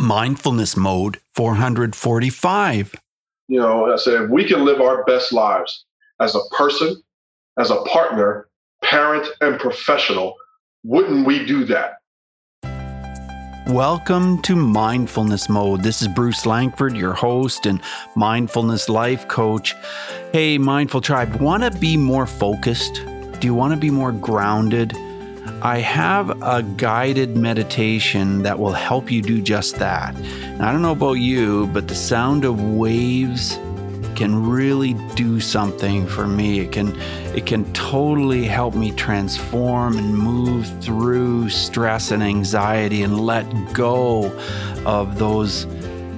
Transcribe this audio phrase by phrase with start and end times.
[0.00, 2.94] Mindfulness Mode 445.
[3.48, 5.84] You know, I said, if we can live our best lives
[6.20, 7.02] as a person,
[7.58, 8.48] as a partner,
[8.82, 10.36] parent, and professional,
[10.84, 11.98] wouldn't we do that?
[13.66, 15.82] Welcome to Mindfulness Mode.
[15.82, 17.82] This is Bruce Langford, your host and
[18.16, 19.74] mindfulness life coach.
[20.32, 23.02] Hey, Mindful Tribe, want to be more focused?
[23.38, 24.96] Do you want to be more grounded?
[25.62, 30.16] I have a guided meditation that will help you do just that.
[30.58, 33.58] I don't know about you, but the sound of waves
[34.16, 36.60] can really do something for me.
[36.60, 36.98] It can
[37.34, 44.32] it can totally help me transform and move through stress and anxiety and let go
[44.86, 45.66] of those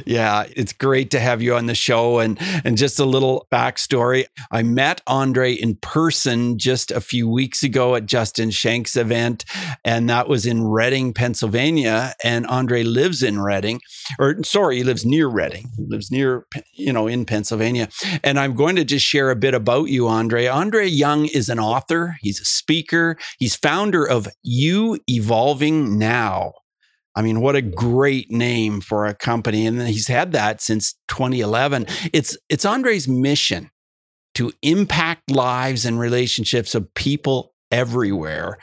[0.05, 2.19] Yeah, it's great to have you on the show.
[2.19, 4.25] And and just a little backstory.
[4.51, 9.45] I met Andre in person just a few weeks ago at Justin Schenck's event,
[9.83, 12.13] and that was in Reading, Pennsylvania.
[12.23, 13.81] And Andre lives in Reading,
[14.19, 15.69] or sorry, he lives near Reading.
[15.77, 17.89] He lives near, you know, in Pennsylvania.
[18.23, 20.47] And I'm going to just share a bit about you, Andre.
[20.47, 26.53] Andre Young is an author, he's a speaker, he's founder of You Evolving Now.
[27.15, 29.65] I mean, what a great name for a company.
[29.65, 31.87] And he's had that since 2011.
[32.11, 33.71] It's it's Andre's mission
[34.35, 38.57] to impact lives and relationships of people everywhere,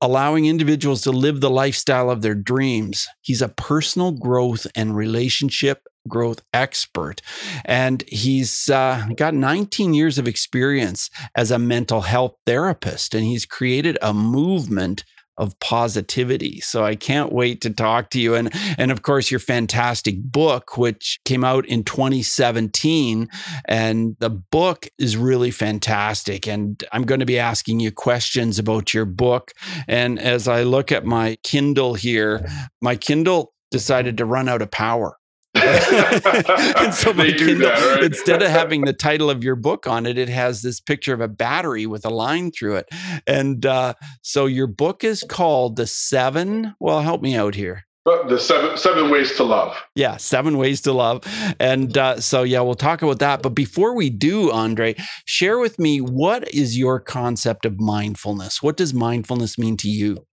[0.00, 3.08] allowing individuals to live the lifestyle of their dreams.
[3.22, 7.22] He's a personal growth and relationship growth expert.
[7.64, 13.46] And he's uh, got 19 years of experience as a mental health therapist, and he's
[13.46, 15.04] created a movement
[15.36, 16.60] of positivity.
[16.60, 18.34] So I can't wait to talk to you.
[18.34, 23.28] And, and of course, your fantastic book, which came out in 2017.
[23.66, 26.46] And the book is really fantastic.
[26.46, 29.52] And I'm going to be asking you questions about your book.
[29.88, 32.46] And as I look at my Kindle here,
[32.80, 35.16] my Kindle decided to run out of power.
[36.78, 38.04] and so my Kindle, that, right?
[38.04, 41.20] instead of having the title of your book on it, it has this picture of
[41.20, 42.88] a battery with a line through it.
[43.26, 46.74] And uh, so your book is called The Seven.
[46.80, 47.84] Well, help me out here.
[48.04, 49.74] But the seven seven ways to love.
[49.94, 51.24] Yeah, seven ways to love,
[51.58, 53.40] and uh, so yeah, we'll talk about that.
[53.40, 58.62] But before we do, Andre, share with me what is your concept of mindfulness.
[58.62, 60.26] What does mindfulness mean to you?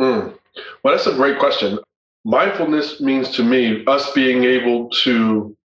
[0.00, 0.38] Mm.
[0.82, 1.78] Well, that's a great question
[2.24, 5.56] mindfulness means to me us being able to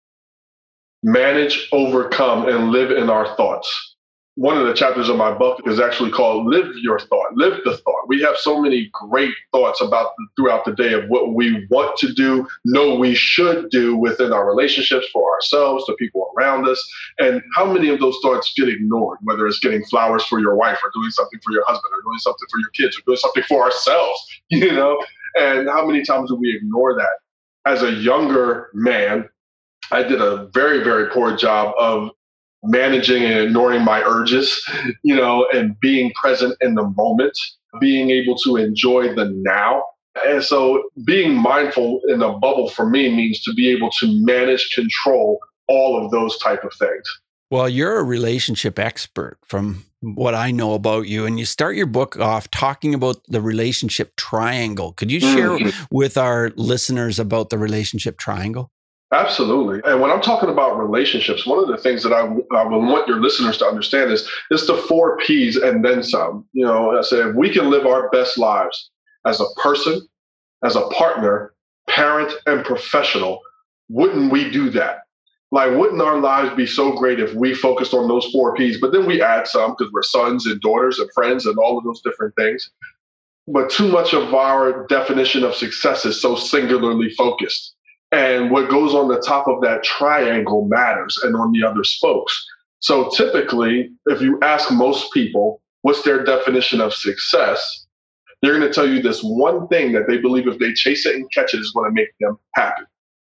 [1.03, 3.95] manage, overcome, and live in our thoughts.
[4.35, 7.77] One of the chapters of my book is actually called Live Your Thought, Live the
[7.77, 8.07] Thought.
[8.07, 12.13] We have so many great thoughts about throughout the day of what we want to
[12.15, 16.81] do, know we should do within our relationships for ourselves, the people around us,
[17.19, 20.79] and how many of those thoughts get ignored, whether it's getting flowers for your wife
[20.85, 23.43] or doing something for your husband or doing something for your kids or doing something
[23.49, 25.05] for ourselves, you know?
[25.39, 27.19] And how many times do we ignore that?
[27.67, 29.29] As a younger man,
[29.91, 32.11] I did a very, very poor job of
[32.63, 34.61] managing and ignoring my urges,
[35.03, 37.39] you know, and being present in the moment,
[37.81, 39.83] being able to enjoy the now.
[40.27, 44.71] And so being mindful in a bubble for me means to be able to manage,
[44.75, 45.39] control
[45.69, 47.21] all of those type of things.
[47.51, 51.27] Well, you're a relationship expert from what I know about you.
[51.27, 54.93] And you start your book off talking about the relationship triangle.
[54.93, 55.85] Could you share mm-hmm.
[55.91, 58.71] with our listeners about the relationship triangle?
[59.13, 59.81] Absolutely.
[59.91, 62.25] And when I'm talking about relationships, one of the things that I,
[62.55, 66.47] I want your listeners to understand is it's the four P's and then some.
[66.53, 68.91] You know, I say if we can live our best lives
[69.27, 70.07] as a person,
[70.63, 71.55] as a partner,
[71.89, 73.41] parent, and professional,
[73.89, 74.99] wouldn't we do that?
[75.51, 78.81] Like, wouldn't our lives be so great if we focused on those four P's?
[78.81, 81.85] But then we add some because we're sons and daughters and friends and all of
[81.85, 82.71] those different things.
[83.47, 87.75] But too much of our definition of success is so singularly focused.
[88.13, 92.47] And what goes on the top of that triangle matters and on the other spokes.
[92.81, 97.87] So typically, if you ask most people what's their definition of success,
[98.43, 101.17] they're going to tell you this one thing that they believe if they chase it
[101.17, 102.83] and catch it is going to make them happy.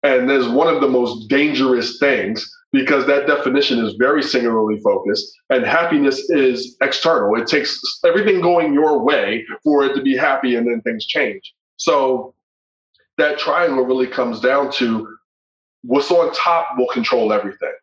[0.03, 5.31] And there's one of the most dangerous things because that definition is very singularly focused
[5.49, 7.39] and happiness is external.
[7.39, 11.53] It takes everything going your way for it to be happy and then things change.
[11.77, 12.33] So
[13.17, 15.07] that triangle really comes down to
[15.83, 17.73] what's on top will control everything.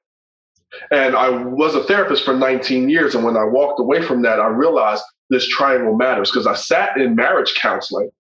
[0.91, 3.15] And I was a therapist for 19 years.
[3.15, 6.97] And when I walked away from that, I realized this triangle matters because I sat
[6.97, 8.11] in marriage counseling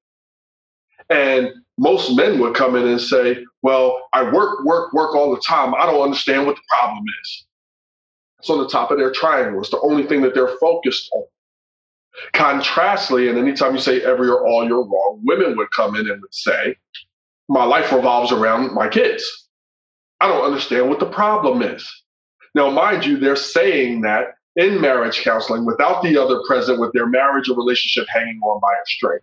[1.08, 5.40] and most men would come in and say, Well, I work, work, work all the
[5.40, 5.74] time.
[5.74, 7.46] I don't understand what the problem is.
[8.40, 9.60] It's on the top of their triangle.
[9.60, 11.24] It's the only thing that they're focused on.
[12.32, 16.20] Contrastly, and anytime you say every or all, you're wrong, women would come in and
[16.20, 16.76] would say,
[17.48, 19.48] My life revolves around my kids.
[20.20, 21.88] I don't understand what the problem is.
[22.54, 27.06] Now, mind you, they're saying that in marriage counseling without the other present with their
[27.06, 29.20] marriage or relationship hanging on by a string.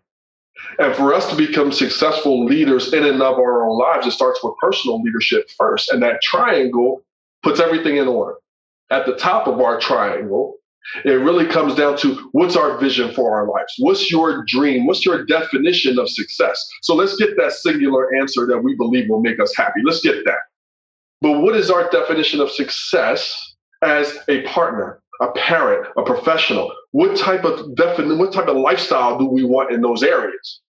[0.79, 4.43] And for us to become successful leaders in and of our own lives, it starts
[4.43, 5.91] with personal leadership first.
[5.91, 7.01] And that triangle
[7.43, 8.35] puts everything in order.
[8.91, 10.57] At the top of our triangle,
[11.03, 13.73] it really comes down to what's our vision for our lives?
[13.79, 14.85] What's your dream?
[14.85, 16.63] What's your definition of success?
[16.83, 19.81] So let's get that singular answer that we believe will make us happy.
[19.83, 20.39] Let's get that.
[21.21, 26.71] But what is our definition of success as a partner, a parent, a professional?
[26.91, 30.61] What type of defin- what type of lifestyle do we want in those areas?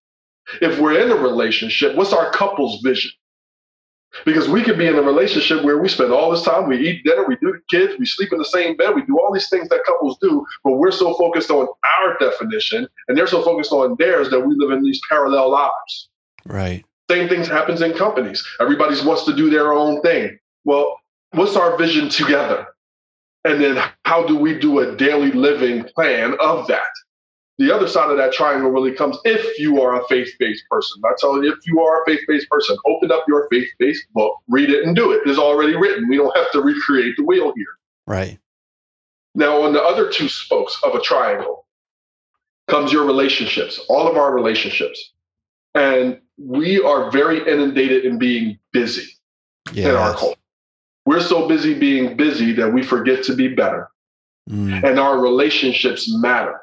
[0.60, 3.10] If we're in a relationship, what's our couple's vision?
[4.25, 7.04] Because we could be in a relationship where we spend all this time, we eat
[7.04, 9.48] dinner, we do the kids, we sleep in the same bed, we do all these
[9.48, 13.72] things that couples do, but we're so focused on our definition and they're so focused
[13.72, 16.08] on theirs that we live in these parallel lives.
[16.46, 16.84] Right.
[17.10, 18.44] Same things happens in companies.
[18.60, 20.38] Everybody wants to do their own thing.
[20.64, 20.98] Well,
[21.32, 22.66] what's our vision together?
[23.46, 26.82] And then how do we do a daily living plan of that?
[27.58, 31.00] The other side of that triangle really comes if you are a faith based person.
[31.04, 34.04] I tell you, if you are a faith based person, open up your faith based
[34.12, 35.22] book, read it, and do it.
[35.25, 36.08] It's already written.
[36.08, 37.78] We don't have to recreate the wheel here.
[38.06, 38.38] Right.
[39.37, 41.66] Now, on the other two spokes of a triangle
[42.66, 45.12] comes your relationships, all of our relationships.
[45.75, 49.08] And we are very inundated in being busy
[49.72, 49.87] yes.
[49.87, 50.40] in our culture.
[51.06, 53.88] We're so busy being busy that we forget to be better.
[54.50, 54.85] Mm.
[54.85, 56.61] And our relationships matter.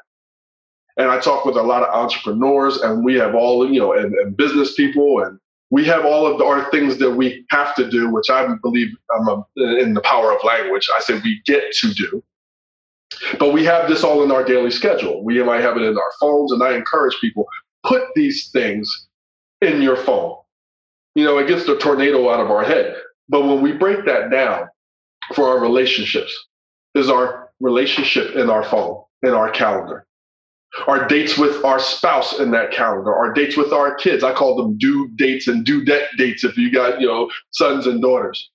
[0.96, 4.14] And I talk with a lot of entrepreneurs, and we have all, you know, and,
[4.14, 5.38] and business people, and
[5.70, 9.28] we have all of our things that we have to do, which I believe I'm
[9.28, 9.44] a,
[9.80, 10.86] in the power of language.
[10.96, 12.22] I say we get to do.
[13.38, 15.24] But we have this all in our daily schedule.
[15.24, 17.46] We might have it in our phones, and I encourage people
[17.82, 19.08] put these things
[19.60, 20.36] in your phone.
[21.14, 22.96] You know, it gets the tornado out of our head.
[23.28, 24.68] But when we break that down
[25.34, 26.32] for our relationships,
[26.94, 30.06] is our relationship in our phone, in our calendar.
[30.88, 34.24] Our dates with our spouse in that calendar, our dates with our kids.
[34.24, 37.86] I call them due dates and due debt dates if you got, you know, sons
[37.86, 38.50] and daughters.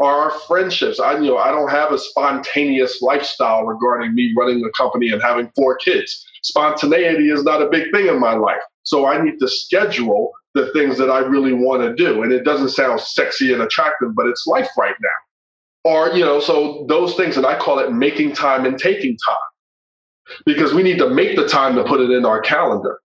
[0.00, 1.00] Our friendships.
[1.00, 5.22] I you know I don't have a spontaneous lifestyle regarding me running a company and
[5.22, 6.24] having four kids.
[6.42, 8.62] Spontaneity is not a big thing in my life.
[8.82, 12.22] So I need to schedule the things that I really want to do.
[12.22, 15.90] And it doesn't sound sexy and attractive, but it's life right now.
[15.90, 20.34] Or, you know, so those things, and I call it making time and taking time
[20.46, 22.98] because we need to make the time to put it in our calendar.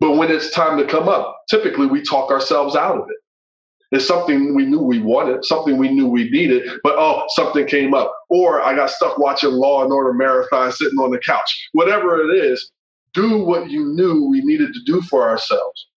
[0.00, 3.16] But when it's time to come up, typically we talk ourselves out of it.
[3.90, 7.94] It's something we knew we wanted, something we knew we needed, but oh, something came
[7.94, 8.14] up.
[8.30, 11.68] Or I got stuck watching Law and Order Marathon sitting on the couch.
[11.72, 12.70] Whatever it is,
[13.14, 15.88] do what you knew we needed to do for ourselves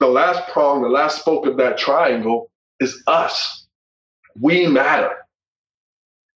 [0.00, 2.50] the last prong, the last spoke of that triangle
[2.80, 3.66] is us.
[4.40, 5.16] We matter.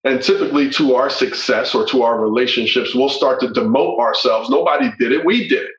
[0.04, 4.48] And typically, to our success or to our relationships, we'll start to demote ourselves.
[4.48, 5.70] Nobody did it, we did it.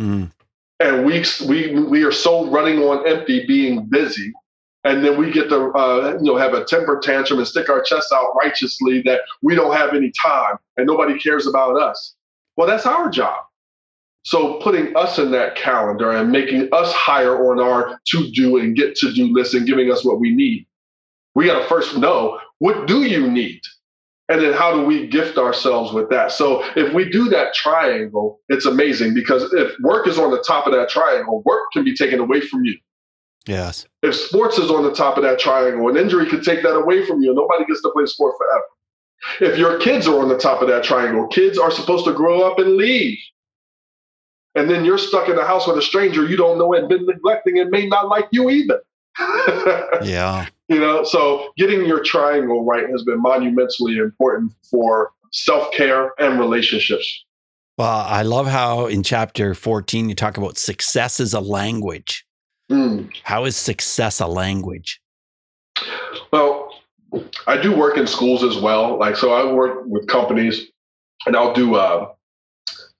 [0.00, 0.32] Mm.
[0.80, 4.32] and we we we are so running on empty, being busy,
[4.84, 7.82] and then we get to uh, you know have a temper tantrum and stick our
[7.82, 12.14] chests out righteously that we don't have any time and nobody cares about us.
[12.56, 13.44] Well, that's our job.
[14.24, 18.76] So putting us in that calendar and making us higher on our to do and
[18.76, 20.66] get to do list and giving us what we need.
[21.34, 23.60] We got to first know what do you need?
[24.28, 26.30] And then how do we gift ourselves with that?
[26.30, 30.66] So if we do that triangle, it's amazing because if work is on the top
[30.66, 32.78] of that triangle, work can be taken away from you.
[33.46, 33.86] Yes.
[34.02, 37.04] If sports is on the top of that triangle, an injury could take that away
[37.04, 37.34] from you.
[37.34, 39.52] Nobody gets to play sport forever.
[39.52, 42.42] If your kids are on the top of that triangle, kids are supposed to grow
[42.42, 43.18] up and leave.
[44.54, 47.06] And then you're stuck in the house with a stranger you don't know and been
[47.06, 48.82] neglecting and may not like you either.
[50.02, 50.46] yeah.
[50.68, 56.38] You know, so getting your triangle right has been monumentally important for self care and
[56.38, 57.24] relationships.
[57.78, 62.26] Well, I love how in chapter 14 you talk about success as a language.
[62.70, 63.10] Mm.
[63.24, 65.00] How is success a language?
[66.32, 66.70] Well,
[67.46, 68.98] I do work in schools as well.
[68.98, 70.66] Like, so I work with companies
[71.26, 72.12] and I'll do uh,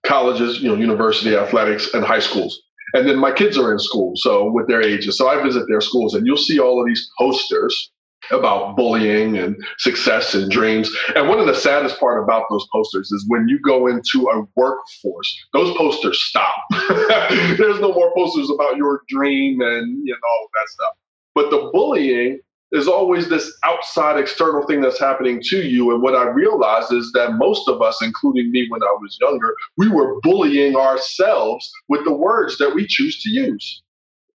[0.03, 2.61] colleges, you know, university athletics and high schools.
[2.93, 5.17] And then my kids are in school, so with their ages.
[5.17, 7.91] So I visit their schools and you'll see all of these posters
[8.31, 10.95] about bullying and success and dreams.
[11.15, 14.45] And one of the saddest part about those posters is when you go into a
[14.55, 16.55] workforce, those posters stop.
[16.71, 20.93] There's no more posters about your dream and you know all that stuff.
[21.35, 22.39] But the bullying
[22.73, 25.93] is always this outside external thing that's happening to you.
[25.93, 29.55] And what I realized is that most of us, including me when I was younger,
[29.77, 33.83] we were bullying ourselves with the words that we choose to use.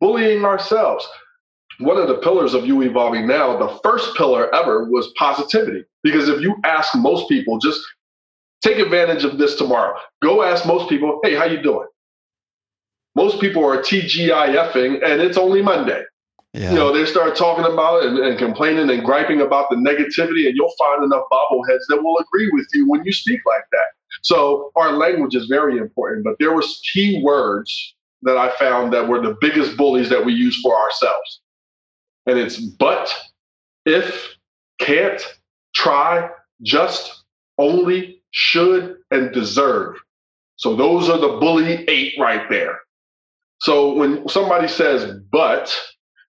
[0.00, 1.08] Bullying ourselves
[1.78, 5.84] one of the pillars of you evolving now, the first pillar ever was positivity.
[6.02, 7.80] Because if you ask most people, just
[8.62, 9.98] take advantage of this tomorrow.
[10.22, 11.86] Go ask most people, hey, how you doing?
[13.14, 16.02] Most people are TGIFing and it's only Monday.
[16.56, 16.70] Yeah.
[16.70, 20.56] You know, they start talking about and, and, complaining and griping about the negativity, and
[20.56, 23.86] you'll find enough bobbleheads that will agree with you when you speak like that.
[24.22, 29.06] So our language is very important, but there was key words that I found that
[29.06, 31.40] were the biggest bullies that we use for ourselves
[32.26, 33.14] and it's but,
[33.84, 34.36] if,
[34.80, 35.22] can't,
[35.74, 36.28] try,
[36.62, 37.24] just,
[37.58, 39.96] only, should, and deserve.
[40.56, 42.80] So those are the bully eight right there.
[43.60, 45.74] So when somebody says, but,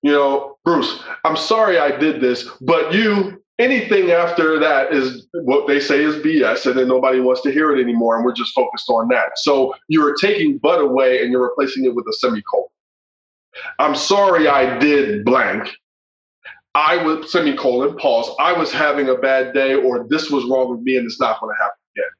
[0.01, 5.67] you know, Bruce, I'm sorry I did this, but you, anything after that is what
[5.67, 8.53] they say is BS, and then nobody wants to hear it anymore, and we're just
[8.53, 9.37] focused on that.
[9.37, 12.67] So you're taking but away and you're replacing it with a semicolon.
[13.79, 15.69] I'm sorry I did blank.
[16.75, 18.29] I would semicolon pause.
[18.39, 21.39] I was having a bad day, or this was wrong with me, and it's not
[21.41, 22.11] going to happen again.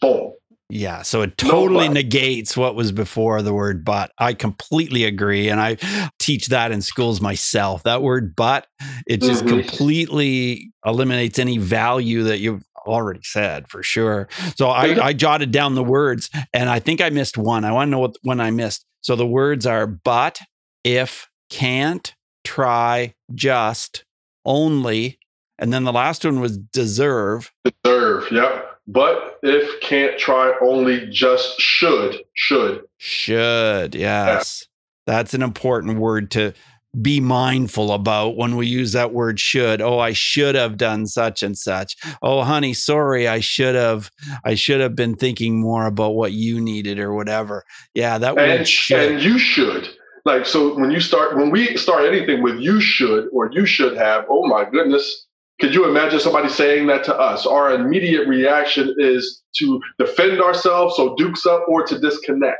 [0.00, 0.32] Boom.
[0.70, 4.12] Yeah, so it totally no negates what was before the word but.
[4.18, 5.48] I completely agree.
[5.48, 5.76] And I
[6.18, 7.82] teach that in schools myself.
[7.82, 8.66] That word but,
[9.06, 9.60] it just mm-hmm.
[9.60, 14.28] completely eliminates any value that you've already said for sure.
[14.56, 17.64] So I, I jotted down the words and I think I missed one.
[17.64, 18.86] I want to know what one I missed.
[19.02, 20.40] So the words are but,
[20.84, 24.04] if, can't, try, just,
[24.44, 25.18] only,
[25.58, 27.52] and then the last one was deserve.
[27.84, 28.69] Deserve, yep.
[28.86, 32.82] But if can't try, only just should, should.
[32.98, 34.66] Should, yes.
[35.06, 35.14] Yeah.
[35.14, 36.54] That's an important word to
[37.00, 41.40] be mindful about when we use that word should oh i should have done such
[41.40, 44.10] and such oh honey sorry i should have
[44.44, 47.62] i should have been thinking more about what you needed or whatever
[47.94, 49.88] yeah that and, word should and you should
[50.24, 53.96] like so when you start when we start anything with you should or you should
[53.96, 55.28] have oh my goodness
[55.60, 57.46] could you imagine somebody saying that to us?
[57.46, 62.58] Our immediate reaction is to defend ourselves so dukes up or to disconnect.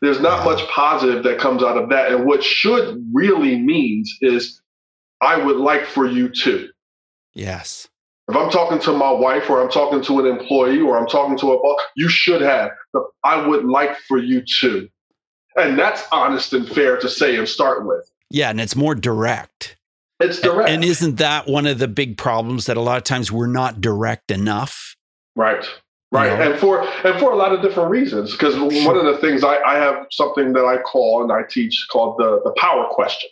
[0.00, 4.60] There's not much positive that comes out of that and what should really means is
[5.20, 6.68] i would like for you to
[7.34, 7.86] yes.
[8.28, 11.38] If i'm talking to my wife or i'm talking to an employee or i'm talking
[11.38, 12.72] to a boss you should have
[13.22, 14.88] i would like for you to
[15.56, 18.10] and that's honest and fair to say and start with.
[18.30, 19.76] Yeah, and it's more direct.
[20.22, 20.70] It's direct.
[20.70, 23.80] And isn't that one of the big problems that a lot of times we're not
[23.80, 24.96] direct enough?
[25.36, 25.64] Right.
[26.10, 26.30] Right.
[26.30, 26.52] You know?
[26.52, 28.32] And for and for a lot of different reasons.
[28.32, 28.86] Because sure.
[28.86, 32.18] one of the things I, I have something that I call and I teach called
[32.18, 33.30] the, the power question.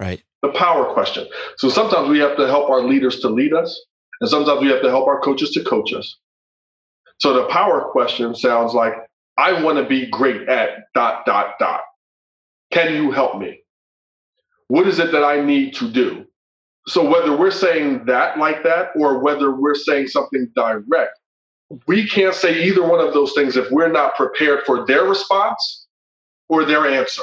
[0.00, 0.22] Right.
[0.42, 1.28] The power question.
[1.58, 3.80] So sometimes we have to help our leaders to lead us,
[4.20, 6.18] and sometimes we have to help our coaches to coach us.
[7.20, 8.94] So the power question sounds like
[9.38, 11.82] I want to be great at dot, dot, dot.
[12.72, 13.60] Can you help me?
[14.66, 16.26] What is it that I need to do?
[16.88, 21.18] So, whether we're saying that like that or whether we're saying something direct,
[21.86, 25.86] we can't say either one of those things if we're not prepared for their response
[26.48, 27.22] or their answer?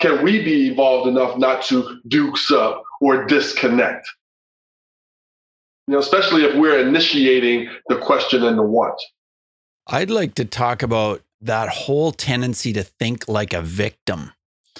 [0.00, 4.08] Can we be evolved enough not to dukes up or disconnect?
[5.86, 9.00] You know, especially if we're initiating the question and the want.
[9.86, 14.32] I'd like to talk about that whole tendency to think like a victim.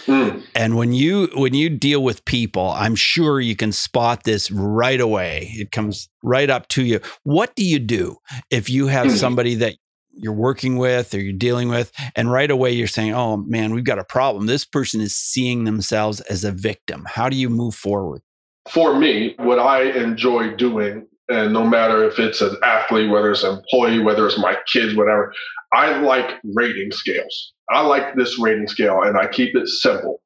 [0.06, 0.42] Mm.
[0.54, 5.00] And when you when you deal with people, I'm sure you can spot this right
[5.00, 5.50] away.
[5.54, 7.00] It comes right up to you.
[7.22, 8.16] What do you do
[8.50, 9.16] if you have mm.
[9.16, 9.76] somebody that
[10.12, 13.84] you're working with or you're dealing with and right away you're saying, "Oh man, we've
[13.84, 14.46] got a problem.
[14.46, 18.22] This person is seeing themselves as a victim." How do you move forward?
[18.68, 23.44] For me, what I enjoy doing and no matter if it's an athlete, whether it's
[23.44, 25.32] an employee, whether it's my kids, whatever,
[25.72, 27.52] I like rating scales.
[27.70, 30.20] I like this rating scale and I keep it simple.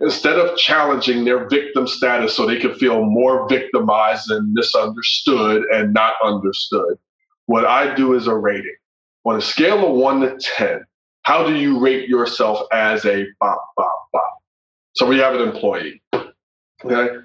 [0.00, 5.92] Instead of challenging their victim status so they can feel more victimized and misunderstood and
[5.92, 6.96] not understood,
[7.46, 8.76] what I do is a rating.
[9.26, 10.84] On a scale of one to 10,
[11.22, 14.38] how do you rate yourself as a bop, bop, bop?
[14.94, 16.02] So we have an employee.
[16.84, 17.16] Okay.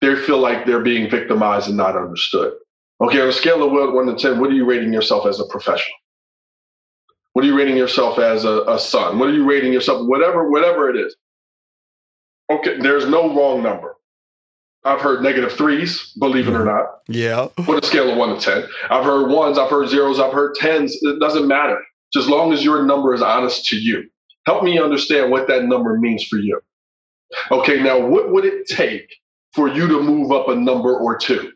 [0.00, 2.52] They feel like they're being victimized and not understood.
[3.00, 5.44] Okay, on a scale of one to 10, what are you rating yourself as a
[5.46, 5.96] professional?
[7.36, 9.18] What are you rating yourself as a, a son?
[9.18, 10.08] What are you rating yourself?
[10.08, 11.14] Whatever, whatever it is.
[12.50, 13.94] Okay, there's no wrong number.
[14.86, 16.86] I've heard negative threes, believe it or not.
[17.08, 17.48] Yeah.
[17.56, 18.66] Put a scale of one to 10.
[18.88, 20.96] I've heard ones, I've heard zeros, I've heard tens.
[21.02, 21.78] It doesn't matter.
[22.10, 24.04] Just as long as your number is honest to you.
[24.46, 26.58] Help me understand what that number means for you.
[27.50, 29.14] Okay, now what would it take
[29.52, 31.52] for you to move up a number or two?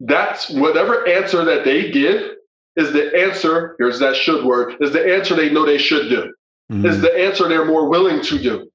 [0.00, 2.33] That's whatever answer that they give
[2.76, 6.32] is the answer, here's that should word, is the answer they know they should do,
[6.70, 6.86] mm-hmm.
[6.86, 8.68] is the answer they're more willing to do.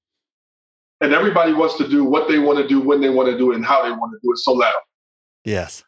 [1.02, 3.52] And everybody wants to do what they want to do, when they want to do
[3.52, 4.38] it, and how they want to do it.
[4.40, 4.82] So let them.
[5.46, 5.84] Yes.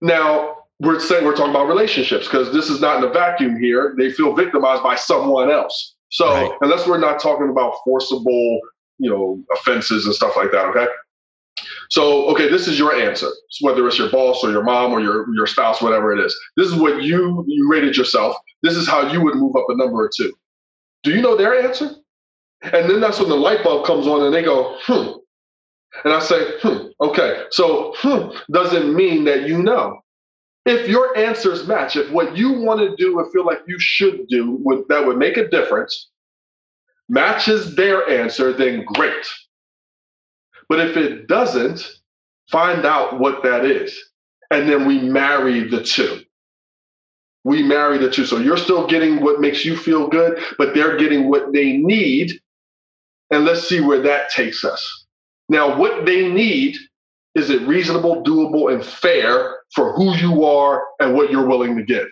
[0.00, 3.94] Now, we're saying we're talking about relationships because this is not in a vacuum here.
[3.98, 5.94] They feel victimized by someone else.
[6.10, 6.50] So right.
[6.62, 8.60] unless we're not talking about forcible,
[8.98, 10.86] you know, offenses and stuff like that, okay?
[11.90, 13.28] So, okay, this is your answer,
[13.60, 16.36] whether it's your boss or your mom or your, your spouse, whatever it is.
[16.56, 18.36] This is what you, you rated yourself.
[18.62, 20.32] This is how you would move up a number or two.
[21.02, 21.90] Do you know their answer?
[22.62, 25.18] And then that's when the light bulb comes on and they go, hmm.
[26.04, 27.44] And I say, hmm, okay.
[27.50, 30.00] So, hmm doesn't mean that you know.
[30.66, 34.26] If your answers match, if what you want to do and feel like you should
[34.28, 36.08] do would, that would make a difference
[37.08, 39.26] matches their answer, then great.
[40.68, 41.86] But if it doesn't,
[42.50, 43.96] find out what that is.
[44.50, 46.20] And then we marry the two.
[47.44, 48.24] We marry the two.
[48.24, 52.32] So you're still getting what makes you feel good, but they're getting what they need.
[53.30, 55.06] And let's see where that takes us.
[55.48, 56.76] Now, what they need
[57.34, 61.82] is it reasonable, doable, and fair for who you are and what you're willing to
[61.82, 62.06] give?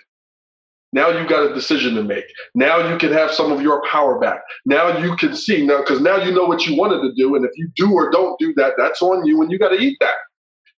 [0.93, 2.25] Now you got a decision to make.
[2.55, 4.43] Now you can have some of your power back.
[4.67, 7.45] Now you can see now because now you know what you wanted to do, and
[7.45, 9.97] if you do or don't do that, that's on you, and you got to eat
[10.01, 10.15] that.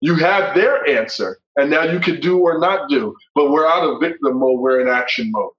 [0.01, 3.15] You have their answer, and now you can do or not do.
[3.33, 5.51] But we're out of victim mode; we're in action mode.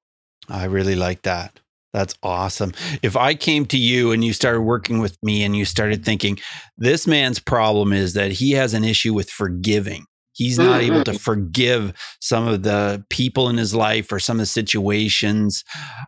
[0.49, 1.61] I really like that.
[1.93, 2.73] That's awesome.
[3.03, 6.39] If I came to you and you started working with me and you started thinking,
[6.77, 10.05] this man's problem is that he has an issue with forgiving.
[10.37, 10.93] He's not mm-hmm.
[10.93, 15.65] able to forgive some of the people in his life or some of the situations.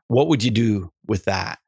[0.08, 1.58] What would you do with that?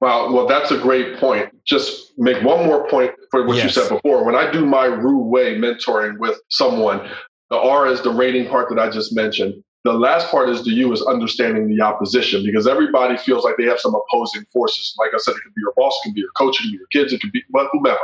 [0.00, 1.50] Well, well, that's a great point.
[1.66, 3.64] Just make one more point for what yes.
[3.64, 4.24] you said before.
[4.24, 7.06] When I do my Ru Way mentoring with someone,
[7.50, 9.62] the R is the rating part that I just mentioned.
[9.84, 13.64] The last part is the U is understanding the opposition because everybody feels like they
[13.64, 14.94] have some opposing forces.
[14.98, 16.72] Like I said, it could be your boss, it could be your coach, it could
[16.72, 17.98] be your kids, it could be whomever.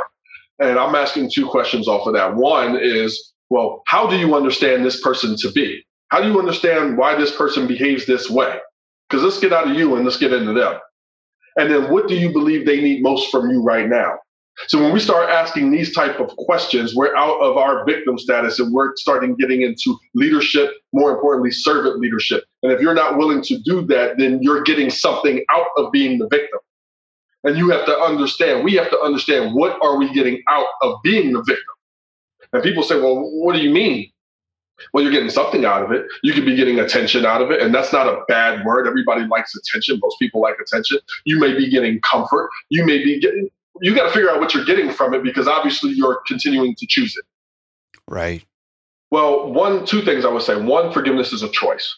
[0.59, 2.35] And I'm asking two questions off of that.
[2.35, 5.83] One is well, how do you understand this person to be?
[6.09, 8.59] How do you understand why this person behaves this way?
[9.09, 10.79] Because let's get out of you and let's get into them.
[11.57, 14.17] And then what do you believe they need most from you right now?
[14.67, 18.59] So when we start asking these type of questions, we're out of our victim status
[18.59, 22.43] and we're starting getting into leadership, more importantly, servant leadership.
[22.63, 26.17] And if you're not willing to do that, then you're getting something out of being
[26.17, 26.59] the victim.
[27.43, 30.95] And you have to understand, we have to understand what are we getting out of
[31.03, 31.75] being the victim?
[32.53, 34.11] And people say, well, what do you mean?
[34.93, 36.05] Well, you're getting something out of it.
[36.21, 37.61] You could be getting attention out of it.
[37.61, 38.87] And that's not a bad word.
[38.87, 39.99] Everybody likes attention.
[40.01, 40.99] Most people like attention.
[41.25, 42.49] You may be getting comfort.
[42.69, 43.49] You may be getting,
[43.81, 46.85] you got to figure out what you're getting from it because obviously you're continuing to
[46.87, 47.25] choose it.
[48.07, 48.45] Right.
[49.09, 50.61] Well, one, two things I would say.
[50.61, 51.97] One, forgiveness is a choice.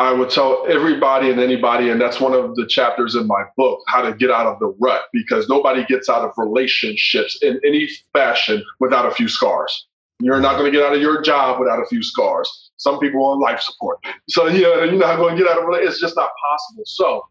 [0.00, 3.80] I would tell everybody and anybody, and that's one of the chapters in my book,
[3.86, 7.86] how to get out of the rut, because nobody gets out of relationships in any
[8.14, 9.86] fashion without a few scars.
[10.18, 12.70] You're not going to get out of your job without a few scars.
[12.78, 13.98] Some people on life support.
[14.28, 15.86] So, you know, you're not going to get out of it.
[15.86, 16.84] It's just not possible.
[16.86, 17.22] So,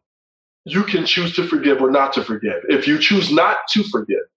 [0.66, 2.62] you can choose to forgive or not to forgive.
[2.70, 4.28] If you choose not to forgive,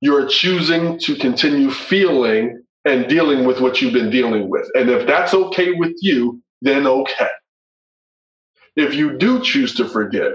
[0.00, 4.66] you're choosing to continue feeling and dealing with what you've been dealing with.
[4.74, 7.28] And if that's okay with you, then okay.
[8.76, 10.34] If you do choose to forgive,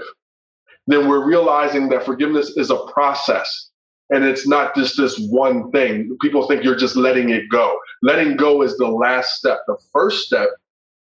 [0.86, 3.70] then we're realizing that forgiveness is a process
[4.10, 6.16] and it's not just this one thing.
[6.22, 7.78] People think you're just letting it go.
[8.04, 9.60] Letting go is the last step.
[9.68, 10.50] The first step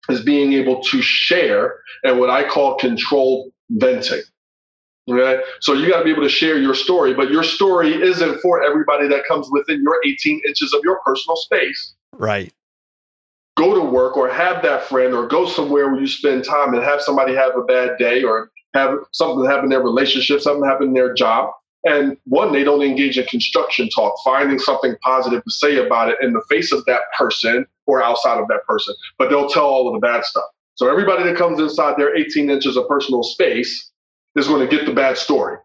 [0.09, 4.21] is being able to share and what I call controlled venting.
[5.09, 5.41] Okay.
[5.61, 8.63] So you got to be able to share your story, but your story isn't for
[8.63, 11.93] everybody that comes within your 18 inches of your personal space.
[12.13, 12.53] Right.
[13.57, 16.83] Go to work or have that friend or go somewhere where you spend time and
[16.83, 20.89] have somebody have a bad day or have something happen in their relationship, something happen
[20.89, 21.51] in their job.
[21.85, 26.17] And one, they don't engage in construction talk, finding something positive to say about it
[26.21, 29.87] in the face of that person or outside of that person, but they'll tell all
[29.87, 30.45] of the bad stuff.
[30.73, 33.91] So everybody that comes inside their 18 inches of personal space
[34.35, 35.57] is going to get the bad story.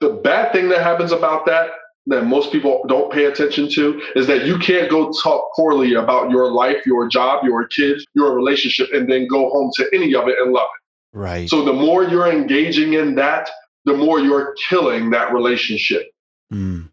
[0.00, 1.70] The bad thing that happens about that
[2.06, 6.30] that most people don't pay attention to is that you can't go talk poorly about
[6.30, 10.28] your life, your job, your kids, your relationship, and then go home to any of
[10.28, 11.18] it and love it.
[11.18, 11.48] Right.
[11.48, 13.50] So the more you're engaging in that,
[13.84, 16.06] the more you're killing that relationship.
[16.52, 16.90] Mm.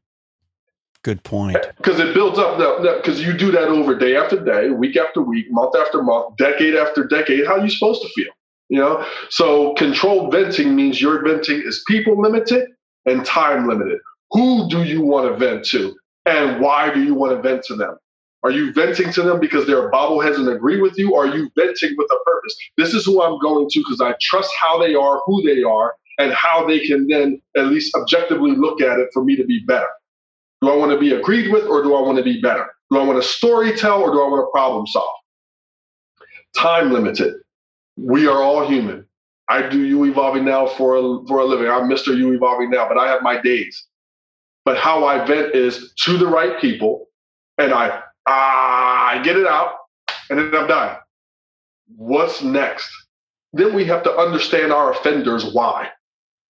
[1.03, 1.57] Good point.
[1.77, 5.47] Because it builds up, because you do that over day after day, week after week,
[5.51, 7.45] month after month, decade after decade.
[7.45, 8.31] How are you supposed to feel?
[8.69, 12.69] You know, so controlled venting means your venting is people limited
[13.05, 13.99] and time limited.
[14.33, 17.75] Who do you want to vent to, and why do you want to vent to
[17.75, 17.97] them?
[18.43, 21.13] Are you venting to them because they're bobbleheads and agree with you?
[21.13, 22.55] Or are you venting with a purpose?
[22.77, 25.95] This is who I'm going to because I trust how they are, who they are,
[26.17, 29.59] and how they can then at least objectively look at it for me to be
[29.65, 29.87] better.
[30.61, 32.67] Do I want to be agreed with or do I want to be better?
[32.91, 35.09] Do I want to story tell or do I want to problem solve?
[36.55, 37.35] Time limited.
[37.97, 39.05] We are all human.
[39.49, 41.67] I do you evolving now for a, for a living.
[41.67, 42.15] I'm Mr.
[42.15, 43.87] You evolving now, but I have my days.
[44.65, 47.07] But how I vent is to the right people,
[47.57, 49.75] and I ah, I get it out,
[50.29, 50.97] and then I'm done.
[51.95, 52.89] What's next?
[53.53, 55.89] Then we have to understand our offenders why.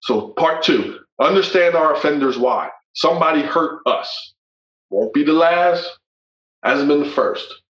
[0.01, 2.69] So part two, understand our offenders why.
[2.93, 4.33] Somebody hurt us.
[4.89, 5.89] Won't be the last,
[6.63, 7.61] hasn't been the first.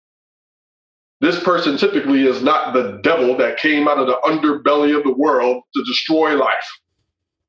[1.20, 5.14] This person typically is not the devil that came out of the underbelly of the
[5.14, 6.68] world to destroy life.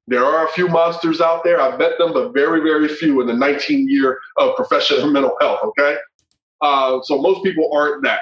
[0.08, 1.62] There are a few monsters out there.
[1.62, 5.62] I've met them, but very, very few in the 19 year of professional mental health.
[5.64, 5.98] Okay.
[6.62, 8.20] Uh, so most people aren't that.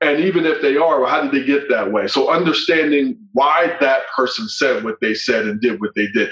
[0.00, 2.06] And even if they are, well, how did they get that way?
[2.06, 6.30] So understanding why that person said what they said and did what they did.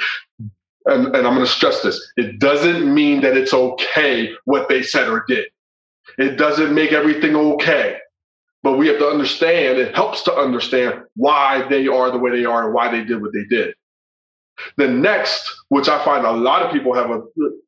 [0.86, 4.82] And, and I'm going to stress this it doesn't mean that it's okay what they
[4.82, 5.46] said or did.
[6.18, 7.98] It doesn't make everything okay.
[8.62, 12.44] But we have to understand, it helps to understand why they are the way they
[12.44, 13.74] are and why they did what they did.
[14.76, 17.22] The next, which I find a lot of people have a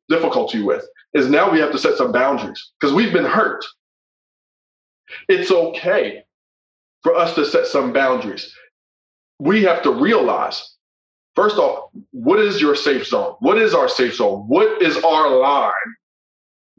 [0.09, 3.63] difficulty with, is now we have to set some boundaries because we've been hurt.
[5.29, 6.23] It's okay
[7.01, 8.53] for us to set some boundaries.
[9.39, 10.75] We have to realize,
[11.35, 13.35] first off, what is your safe zone?
[13.39, 14.45] What is our safe zone?
[14.47, 15.71] What is our line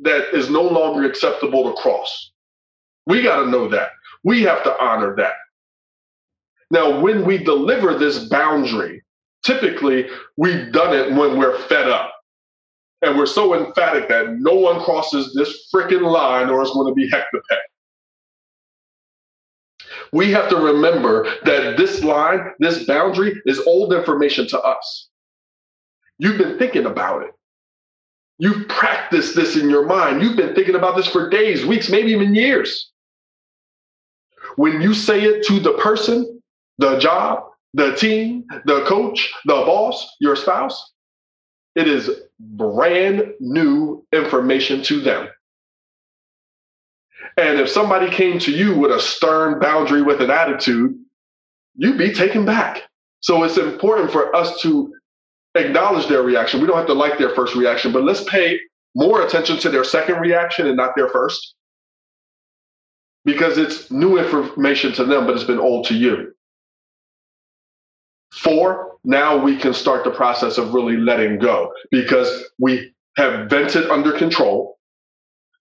[0.00, 2.32] that is no longer acceptable to cross?
[3.06, 3.90] We got to know that.
[4.24, 5.34] We have to honor that.
[6.70, 9.02] Now, when we deliver this boundary,
[9.44, 12.12] typically we've done it when we're fed up.
[13.00, 16.94] And we're so emphatic that no one crosses this freaking line or it's going to
[16.94, 17.58] be heck to peck.
[20.12, 25.08] We have to remember that this line, this boundary is old information to us.
[26.18, 27.30] You've been thinking about it.
[28.38, 30.22] You've practiced this in your mind.
[30.22, 32.90] You've been thinking about this for days, weeks, maybe even years.
[34.56, 36.40] When you say it to the person,
[36.78, 37.47] the job,
[37.78, 40.92] the team, the coach, the boss, your spouse,
[41.76, 42.10] it is
[42.40, 45.28] brand new information to them.
[47.36, 50.98] And if somebody came to you with a stern boundary with an attitude,
[51.76, 52.82] you'd be taken back.
[53.20, 54.92] So it's important for us to
[55.54, 56.60] acknowledge their reaction.
[56.60, 58.58] We don't have to like their first reaction, but let's pay
[58.96, 61.54] more attention to their second reaction and not their first
[63.24, 66.32] because it's new information to them, but it's been old to you.
[68.32, 73.90] Four, now we can start the process of really letting go because we have vented
[73.90, 74.78] under control.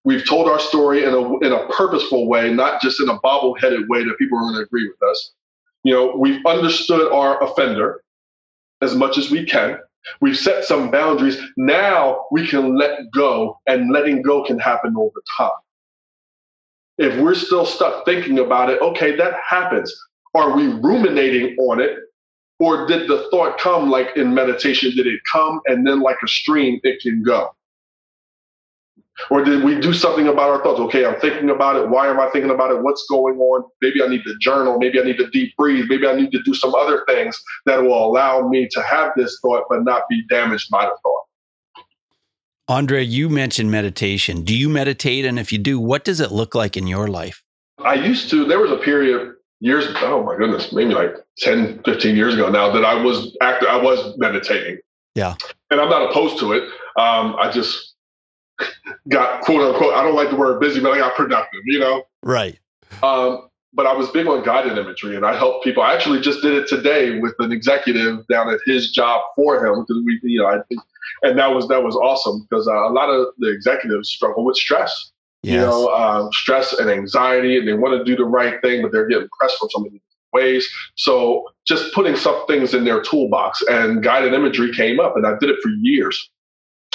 [0.04, 3.90] We've told our story in a, in a purposeful way, not just in a bobble-headed
[3.90, 5.34] way that people are going to agree with us.
[5.84, 8.04] You know, we've understood our offender
[8.82, 9.78] as much as we can.
[10.22, 11.38] We've set some boundaries.
[11.58, 15.52] Now we can let go, and letting go can happen over time.
[16.98, 19.94] If we're still stuck thinking about it, okay, that happens.
[20.34, 21.98] Are we ruminating on it
[22.60, 24.92] Or did the thought come like in meditation?
[24.96, 27.52] Did it come and then, like a stream, it can go?
[29.32, 30.80] Or did we do something about our thoughts?
[30.80, 31.90] Okay, I'm thinking about it.
[31.90, 32.82] Why am I thinking about it?
[32.82, 33.64] What's going on?
[33.82, 34.78] Maybe I need to journal.
[34.78, 35.86] Maybe I need to deep breathe.
[35.90, 39.40] Maybe I need to do some other things that will allow me to have this
[39.42, 41.84] thought but not be damaged by the thought.
[42.70, 44.44] Andre, you mentioned meditation.
[44.44, 45.26] Do you meditate?
[45.26, 47.42] And if you do, what does it look like in your life?
[47.80, 52.16] I used to, there was a period years, oh my goodness, maybe like 10, 15
[52.16, 54.80] years ago now that I was active, I was meditating.
[55.16, 55.36] Yeah.
[55.72, 56.64] And I'm not opposed to it.
[56.98, 57.96] Um, I just
[59.10, 62.04] got quote unquote, I don't like the word busy, but I got productive, you know?
[62.24, 62.60] Right.
[63.04, 65.84] Um, but I was big on guided imagery and I helped people.
[65.84, 69.82] I actually just did it today with an executive down at his job for him
[69.82, 70.60] because we, you know, I,
[71.22, 74.58] and that was that was awesome because uh, a lot of the executives struggle with
[74.58, 75.12] stress.
[75.48, 75.54] Yes.
[75.54, 78.92] You know, uh, stress and anxiety, and they want to do the right thing, but
[78.92, 80.02] they're getting pressed from so many
[80.34, 80.68] ways.
[80.96, 85.38] So just putting some things in their toolbox, and guided imagery came up, and I
[85.40, 86.30] did it for years.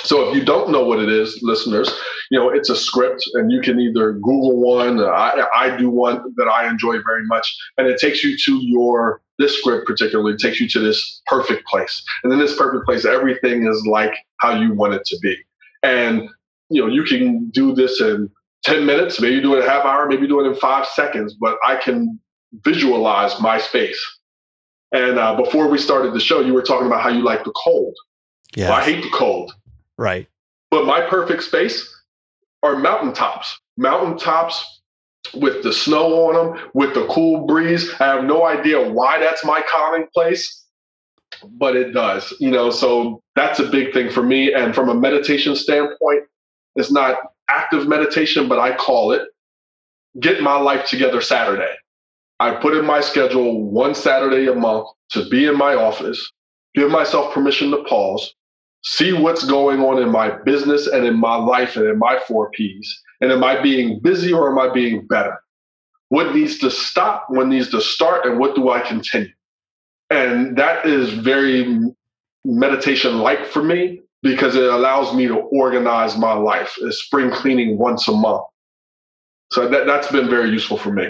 [0.00, 1.90] So if you don't know what it is, listeners,
[2.30, 5.00] you know it's a script, and you can either Google one.
[5.00, 9.22] I, I do one that I enjoy very much, and it takes you to your
[9.38, 13.66] this script particularly takes you to this perfect place, and in this perfect place, everything
[13.66, 15.36] is like how you want it to be,
[15.82, 16.28] and
[16.68, 18.30] you know you can do this in
[18.64, 21.56] 10 minutes, maybe do it a half hour, maybe do it in five seconds, but
[21.66, 22.18] I can
[22.64, 24.00] visualize my space.
[24.92, 27.52] And uh, before we started the show, you were talking about how you like the
[27.64, 27.96] cold.
[28.54, 28.68] Yeah.
[28.68, 29.52] Well, I hate the cold.
[29.96, 30.28] Right.
[30.70, 31.88] But my perfect space
[32.62, 33.58] are mountaintops.
[33.76, 34.82] Mountaintops
[35.34, 37.90] with the snow on them, with the cool breeze.
[38.00, 40.64] I have no idea why that's my calming place,
[41.44, 42.34] but it does.
[42.38, 44.52] You know, so that's a big thing for me.
[44.52, 46.24] And from a meditation standpoint,
[46.76, 47.16] it's not
[47.48, 49.22] active meditation, but I call it
[50.20, 51.74] get my life together Saturday.
[52.40, 56.32] I put in my schedule one Saturday a month to be in my office,
[56.74, 58.34] give myself permission to pause,
[58.84, 62.50] see what's going on in my business and in my life and in my four
[62.50, 63.00] P's.
[63.20, 65.40] And am I being busy or am I being better?
[66.08, 67.26] What needs to stop?
[67.28, 68.26] What needs to start?
[68.26, 69.32] And what do I continue?
[70.10, 71.80] And that is very
[72.44, 76.74] meditation like for me because it allows me to organize my life.
[76.80, 78.44] It's spring cleaning once a month.
[79.52, 81.08] So that, that's been very useful for me.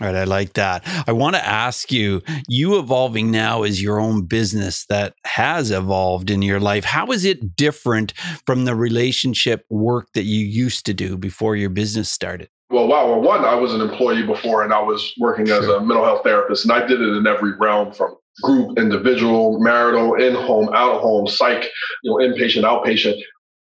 [0.00, 0.82] All right, I like that.
[1.06, 6.30] I want to ask you you evolving now is your own business that has evolved
[6.30, 6.84] in your life.
[6.84, 8.14] How is it different
[8.46, 12.48] from the relationship work that you used to do before your business started?
[12.70, 13.06] Well, wow.
[13.06, 15.60] Well, one, I was an employee before and I was working sure.
[15.60, 19.60] as a mental health therapist, and I did it in every realm from group, individual,
[19.60, 21.68] marital, in home, out home, psych,
[22.02, 23.20] you know, inpatient, outpatient.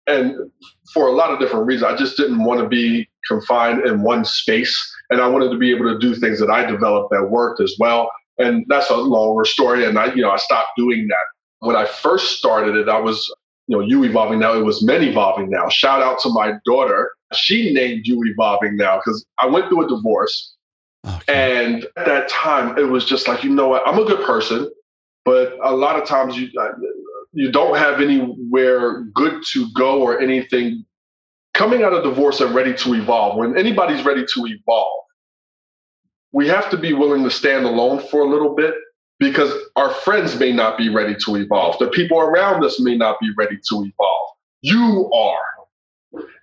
[0.08, 0.36] And
[0.94, 4.26] for a lot of different reasons, I just didn't want to be confined in one
[4.26, 4.76] space.
[5.10, 7.76] And I wanted to be able to do things that I developed that worked as
[7.80, 8.12] well.
[8.38, 9.86] And that's a longer story.
[9.86, 11.68] And I, you know, I stopped doing that.
[11.68, 13.32] When I first started it, I was,
[13.68, 14.54] you know, you evolving now.
[14.54, 15.68] It was men evolving now.
[15.70, 17.12] Shout out to my daughter.
[17.34, 20.56] She named you evolving now because I went through a divorce
[21.18, 21.64] Okay.
[21.64, 23.88] And at that time, it was just like, you know what?
[23.88, 24.70] I'm a good person,
[25.26, 26.70] but a lot of times you uh,
[27.34, 30.86] you don't have anywhere good to go or anything.
[31.54, 33.38] Coming out of divorce and ready to evolve.
[33.38, 35.04] When anybody's ready to evolve,
[36.32, 38.76] we have to be willing to stand alone for a little bit
[39.20, 41.78] because our friends may not be ready to evolve.
[41.80, 44.30] The people around us may not be ready to evolve.
[44.62, 45.38] You are.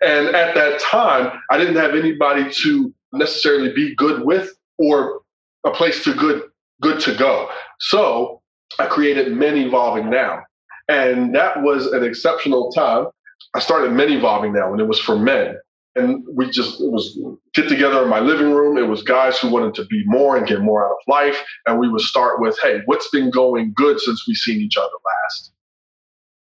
[0.01, 5.23] And at that time, I didn't have anybody to necessarily be good with or
[5.65, 6.43] a place to good
[6.83, 7.49] good to go.
[7.81, 8.43] So
[8.79, 10.43] I created Men Evolving Now.
[10.89, 13.07] And that was an exceptional time.
[13.55, 15.57] I started Men Evolving Now and it was for men.
[15.95, 17.19] And we just it was
[17.55, 18.77] get together in my living room.
[18.77, 21.43] It was guys who wanted to be more and get more out of life.
[21.67, 24.89] And we would start with, hey, what's been going good since we've seen each other
[24.89, 25.53] last?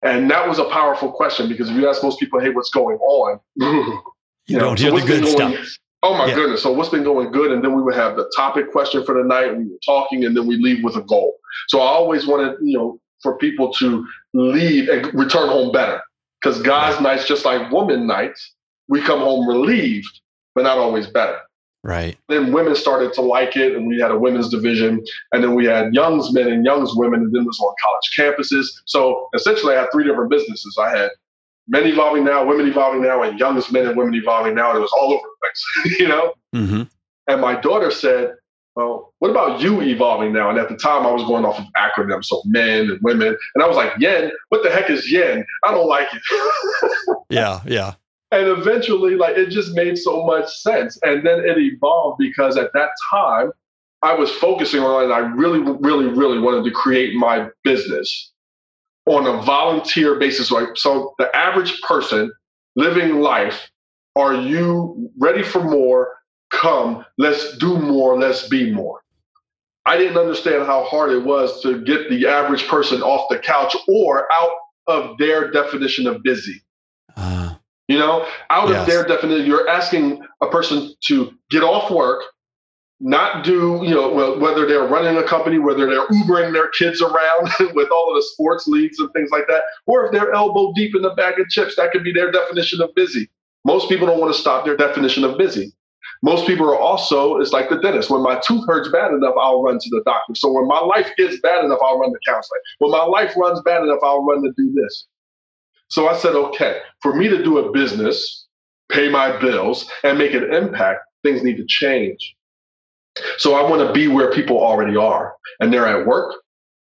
[0.01, 2.97] And that was a powerful question because if you ask most people, hey, what's going
[2.97, 3.39] on?
[3.55, 4.01] you,
[4.47, 5.77] you know, don't hear so the good stuff.
[6.01, 6.35] Oh my yeah.
[6.35, 6.63] goodness.
[6.63, 7.51] So what's been going good?
[7.51, 9.57] And then we would have the topic question for the night.
[9.57, 11.35] We were talking and then we leave with a goal.
[11.67, 16.01] So I always wanted, you know, for people to leave and return home better.
[16.41, 18.53] Because guys' nights, just like women nights,
[18.87, 20.21] we come home relieved,
[20.55, 21.39] but not always better.
[21.83, 22.17] Right.
[22.27, 25.65] Then women started to like it, and we had a women's division, and then we
[25.65, 28.65] had youngs men and youngs women, and then it was on college campuses.
[28.85, 30.77] So essentially, I had three different businesses.
[30.77, 31.09] I had
[31.69, 34.69] men evolving now, women evolving now, and youngest men and women evolving now.
[34.69, 36.33] And it was all over the place, you know?
[36.53, 36.83] Mm-hmm.
[37.27, 38.33] And my daughter said,
[38.75, 40.49] well, what about you evolving now?
[40.49, 43.37] And at the time, I was going off of acronyms, so men and women.
[43.55, 44.31] And I was like, yen?
[44.49, 45.45] What the heck is yen?
[45.63, 47.17] I don't like it.
[47.29, 47.95] yeah, yeah.
[48.31, 50.99] And eventually, like, it just made so much sense.
[51.03, 53.51] And then it evolved because at that time,
[54.01, 58.31] I was focusing on I really, really, really wanted to create my business
[59.05, 60.51] on a volunteer basis.
[60.51, 60.69] Right?
[60.75, 62.31] So the average person
[62.75, 63.69] living life,
[64.15, 66.15] are you ready for more?
[66.51, 69.01] Come, let's do more, let's be more.
[69.85, 73.75] I didn't understand how hard it was to get the average person off the couch
[73.87, 74.51] or out
[74.87, 76.61] of their definition of busy.
[77.15, 77.48] Uh,
[77.89, 78.81] you know, out yes.
[78.81, 82.23] of their definition, you're asking a person to get off work,
[82.99, 87.49] not do, you know, whether they're running a company, whether they're Ubering their kids around
[87.73, 90.95] with all of the sports leagues and things like that, or if they're elbow deep
[90.95, 93.27] in the bag of chips, that could be their definition of busy.
[93.65, 95.73] Most people don't want to stop their definition of busy.
[96.21, 98.11] Most people are also, it's like the dentist.
[98.11, 100.35] When my tooth hurts bad enough, I'll run to the doctor.
[100.35, 102.61] So when my life gets bad enough, I'll run to counseling.
[102.79, 105.07] When my life runs bad enough, I'll run to do this.
[105.89, 108.47] So I said, okay, for me to do a business,
[108.89, 112.35] pay my bills, and make an impact, things need to change.
[113.37, 115.35] So I want to be where people already are.
[115.59, 116.35] And they're at work,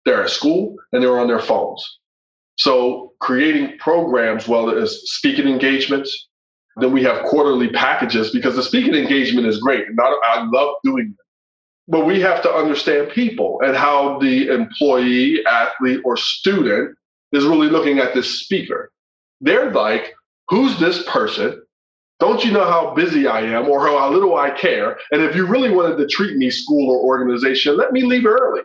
[0.06, 1.84] they're at school, and they're on their phones.
[2.58, 6.28] So creating programs, whether it's speaking engagements,
[6.78, 9.86] then we have quarterly packages because the speaking engagement is great.
[10.00, 11.26] I, I love doing it.
[11.88, 16.96] But we have to understand people and how the employee, athlete, or student
[17.32, 18.91] is really looking at this speaker.
[19.41, 20.13] They're like,
[20.50, 21.62] who's this person?
[22.19, 24.97] Don't you know how busy I am or how little I care?
[25.12, 28.62] And if you really wanted to treat me, school or organization, let me leave early.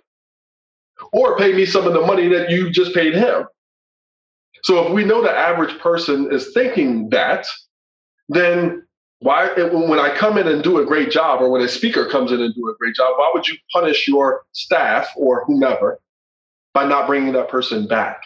[1.12, 3.44] Or pay me some of the money that you just paid him.
[4.62, 7.46] So if we know the average person is thinking that,
[8.28, 8.86] then
[9.18, 12.32] why when I come in and do a great job, or when a speaker comes
[12.32, 16.00] in and do a great job, why would you punish your staff or whomever
[16.74, 18.22] by not bringing that person back?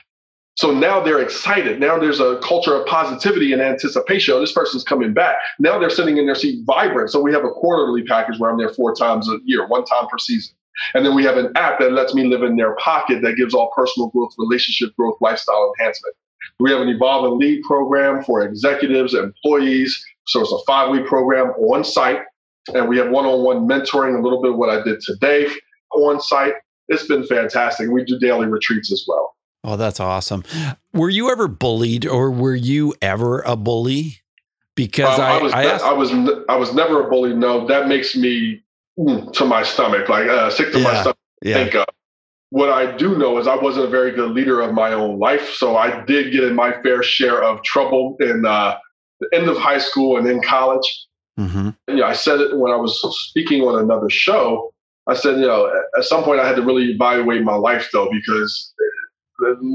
[0.56, 1.80] So now they're excited.
[1.80, 4.34] Now there's a culture of positivity and anticipation.
[4.34, 5.36] Oh, this person's coming back.
[5.58, 7.10] Now they're sitting in their seat vibrant.
[7.10, 10.06] So we have a quarterly package where I'm there four times a year, one time
[10.10, 10.56] per season.
[10.94, 13.54] And then we have an app that lets me live in their pocket that gives
[13.54, 16.14] all personal growth, relationship growth, lifestyle enhancement.
[16.58, 20.02] We have an Evolve and Lead program for executives, employees.
[20.26, 22.20] So it's a five week program on site.
[22.74, 25.48] And we have one on one mentoring, a little bit of what I did today
[25.94, 26.54] on site.
[26.88, 27.90] It's been fantastic.
[27.90, 29.35] We do daily retreats as well.
[29.66, 30.44] Oh, that's awesome.
[30.94, 34.20] Were you ever bullied or were you ever a bully?
[34.76, 36.12] Because I, I, was, I, asked- I, was,
[36.48, 37.34] I was never a bully.
[37.34, 38.62] No, that makes me
[38.96, 41.18] mm, to my stomach, like uh, sick to yeah, my stomach.
[41.42, 41.54] Yeah.
[41.54, 41.86] Think of.
[42.50, 45.52] What I do know is I wasn't a very good leader of my own life,
[45.54, 48.76] so I did get in my fair share of trouble in uh,
[49.18, 51.06] the end of high school and in college.
[51.40, 51.58] Mm-hmm.
[51.58, 54.72] And, you know, I said it when I was speaking on another show.
[55.08, 58.08] I said, you know, at some point I had to really evaluate my life though,
[58.10, 58.72] because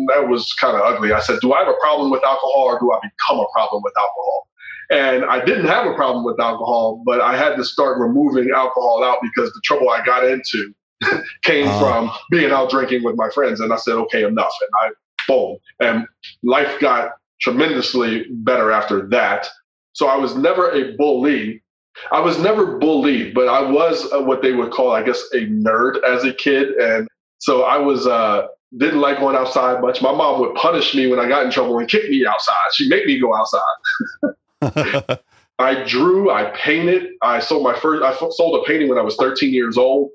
[0.10, 1.14] that was kind of ugly.
[1.14, 3.82] I said, do I have a problem with alcohol or do I become a problem
[3.84, 4.48] with alcohol?
[4.92, 9.04] And I didn't have a problem with alcohol, but I had to start removing alcohol
[9.04, 10.74] out because the trouble I got into
[11.44, 11.80] came uh.
[11.80, 13.62] from being out drinking with my friends.
[13.62, 14.52] And I said, okay, enough.
[14.62, 14.90] And I,
[15.28, 15.58] boom.
[15.80, 16.08] And
[16.44, 19.48] life got tremendously better after that.
[19.94, 21.64] So I was never a bully.
[22.12, 26.04] I was never bullied, but I was what they would call, I guess, a nerd
[26.04, 26.70] as a kid.
[26.76, 27.08] And
[27.40, 30.02] so I was, uh, didn't like going outside much.
[30.02, 32.56] My mom would punish me when I got in trouble and kick me outside.
[32.74, 35.20] She'd make me go outside.
[35.60, 37.12] I drew, I painted.
[37.22, 40.10] I sold my first, I sold a painting when I was 13 years old.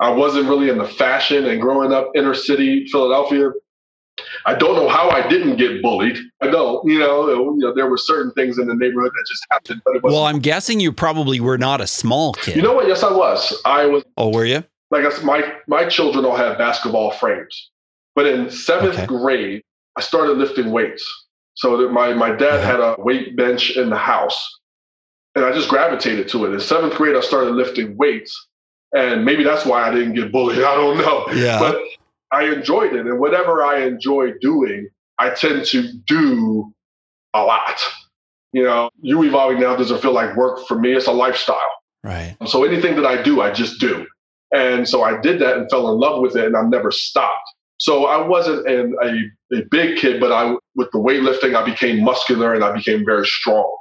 [0.00, 3.50] I wasn't really in the fashion and growing up inner city Philadelphia.
[4.46, 6.18] I don't know how I didn't get bullied.
[6.40, 9.46] I don't, you know, you know, there were certain things in the neighborhood that just
[9.50, 9.82] happened.
[9.84, 12.56] But well, I'm guessing you probably were not a small kid.
[12.56, 12.88] You know what?
[12.88, 13.60] Yes, I was.
[13.64, 14.02] I was.
[14.16, 14.64] Oh, were you?
[14.90, 17.70] Like I said, my my children all have basketball frames,
[18.20, 19.06] but in seventh okay.
[19.06, 19.62] grade,
[19.96, 21.02] I started lifting weights.
[21.54, 22.66] So my my dad uh-huh.
[22.66, 24.58] had a weight bench in the house,
[25.34, 26.52] and I just gravitated to it.
[26.52, 28.48] In seventh grade, I started lifting weights,
[28.94, 30.58] and maybe that's why I didn't get bullied.
[30.72, 31.24] I don't know.
[31.32, 31.58] Yeah.
[31.58, 31.78] But
[32.30, 33.06] I enjoyed it.
[33.06, 36.70] And whatever I enjoy doing, I tend to do
[37.32, 37.80] a lot.
[38.52, 40.92] You know, you evolving now doesn't feel like work for me.
[40.92, 41.56] It's a lifestyle.
[42.04, 42.36] Right.
[42.44, 44.06] So anything that I do, I just do.
[44.54, 47.48] And so I did that and fell in love with it and I've never stopped.
[47.80, 52.04] So I wasn't an, a, a big kid, but I, with the weightlifting, I became
[52.04, 53.74] muscular and I became very strong.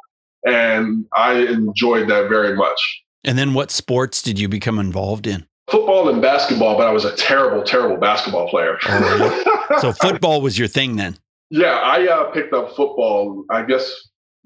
[0.45, 2.80] And I enjoyed that very much.
[3.26, 5.45] And then what sports did you become involved in?
[5.70, 8.78] Football and basketball, but I was a terrible, terrible basketball player.
[8.86, 11.18] Oh, so football was your thing then?
[11.50, 13.93] Yeah, I uh, picked up football, I guess,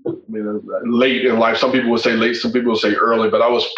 [0.07, 1.57] I mean, late in life.
[1.57, 3.69] Some people would say late, some people would say early, but I was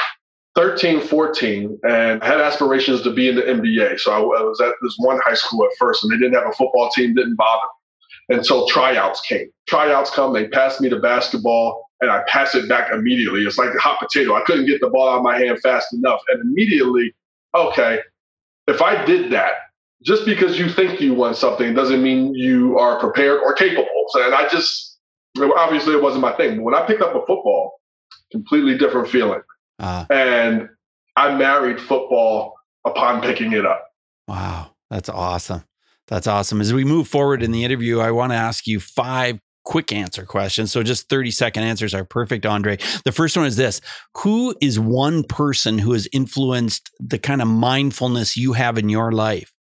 [0.55, 3.99] 13, 14, and had aspirations to be in the NBA.
[3.99, 6.53] So I, was at this one high school at first, and they didn't have a
[6.53, 7.67] football team, didn't bother
[8.29, 9.49] until tryouts came.
[9.67, 13.41] Tryouts come, they passed me the basketball and I pass it back immediately.
[13.41, 14.35] It's like a hot potato.
[14.35, 16.21] I couldn't get the ball out of my hand fast enough.
[16.29, 17.13] And immediately
[17.55, 17.99] okay,
[18.67, 19.53] if I did that,
[20.03, 24.05] just because you think you want something doesn't mean you are prepared or capable.
[24.09, 24.99] So, and I just,
[25.57, 26.57] obviously it wasn't my thing.
[26.57, 27.79] But when I picked up a football,
[28.31, 29.41] completely different feeling.
[29.79, 30.69] Uh, and
[31.15, 32.55] I married football
[32.85, 33.87] upon picking it up.
[34.27, 34.71] Wow.
[34.89, 35.63] That's awesome.
[36.07, 36.61] That's awesome.
[36.61, 40.23] As we move forward in the interview, I want to ask you five quick answer
[40.23, 40.71] questions.
[40.71, 42.77] So just 30 second answers are perfect, Andre.
[43.03, 43.81] The first one is this
[44.17, 49.11] Who is one person who has influenced the kind of mindfulness you have in your
[49.11, 49.51] life?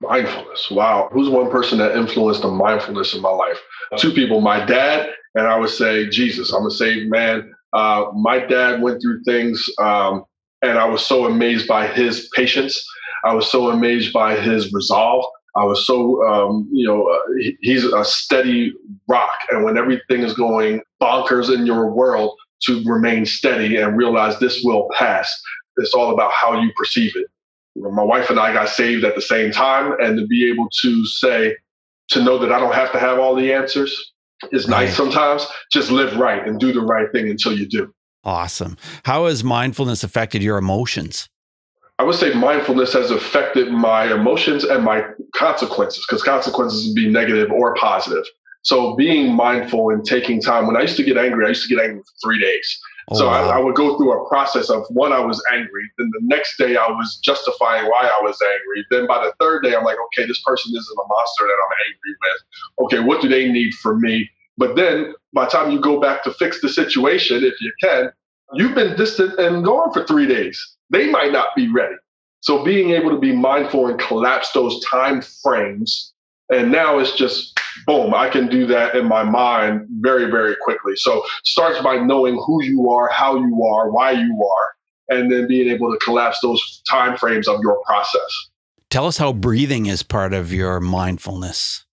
[0.00, 0.70] Mindfulness.
[0.70, 1.10] Wow.
[1.12, 3.60] Who's one person that influenced the mindfulness in my life?
[3.98, 6.52] Two people, my dad, and I would say Jesus.
[6.52, 7.52] I'm a saved man.
[7.72, 10.24] Uh, my dad went through things, um,
[10.62, 12.84] and I was so amazed by his patience.
[13.24, 15.24] I was so amazed by his resolve.
[15.56, 17.18] I was so, um, you know, uh,
[17.60, 18.72] he's a steady
[19.08, 19.34] rock.
[19.50, 24.62] And when everything is going bonkers in your world, to remain steady and realize this
[24.62, 25.30] will pass.
[25.76, 27.26] It's all about how you perceive it.
[27.76, 31.06] My wife and I got saved at the same time, and to be able to
[31.06, 31.56] say,
[32.08, 34.09] to know that I don't have to have all the answers
[34.52, 34.86] is right.
[34.86, 35.46] nice sometimes.
[35.72, 37.92] Just live right and do the right thing until you do.
[38.24, 38.76] Awesome.
[39.04, 41.28] How has mindfulness affected your emotions?
[41.98, 47.08] I would say mindfulness has affected my emotions and my consequences because consequences can be
[47.10, 48.24] negative or positive.
[48.62, 50.66] So being mindful and taking time.
[50.66, 52.80] When I used to get angry, I used to get angry for three days.
[53.08, 53.50] Oh, so wow.
[53.50, 55.82] I, I, would go through a process of one, I was angry.
[55.98, 58.86] Then the next day, I was justifying why I was angry.
[58.90, 61.74] Then by the third day, I'm like, okay, this person isn't a monster that I'm
[61.88, 62.86] angry with.
[62.86, 64.28] Okay, what do they need from me?
[64.58, 68.12] But then by the time you go back to fix the situation, if you can,
[68.54, 71.94] you've been distant and gone for three days they might not be ready.
[72.40, 76.09] So being able to be mindful and collapse those time frames,
[76.50, 80.94] and now it's just boom, I can do that in my mind very, very quickly.
[80.96, 85.48] So starts by knowing who you are, how you are, why you are, and then
[85.48, 88.48] being able to collapse those time frames of your process.
[88.90, 91.84] Tell us how breathing is part of your mindfulness.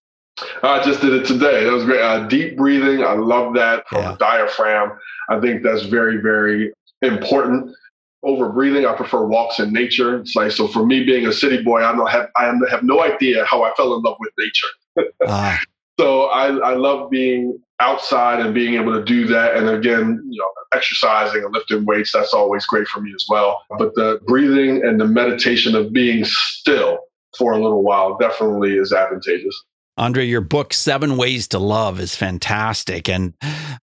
[0.62, 1.64] I just did it today.
[1.64, 2.00] That was great.
[2.00, 3.02] Uh, deep breathing.
[3.02, 4.12] I love that from yeah.
[4.12, 4.92] the diaphragm.
[5.28, 7.74] I think that's very, very important
[8.22, 8.86] over breathing.
[8.86, 10.18] I prefer walks in nature.
[10.18, 13.02] It's like so for me being a city boy, I don't have I have no
[13.02, 15.08] idea how I fell in love with nature.
[15.26, 15.60] ah.
[16.00, 19.56] So I, I love being outside and being able to do that.
[19.56, 23.62] And again, you know, exercising and lifting weights, that's always great for me as well.
[23.78, 27.00] But the breathing and the meditation of being still
[27.36, 29.64] for a little while definitely is advantageous.
[29.98, 33.08] Andre, your book, Seven Ways to Love, is fantastic.
[33.08, 33.34] And